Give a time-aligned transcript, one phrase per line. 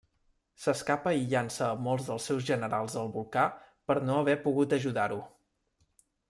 [0.61, 3.45] S'escapa i llança a molts dels seus generals al volcà
[3.91, 5.23] per no haver pogut ajudar-ho.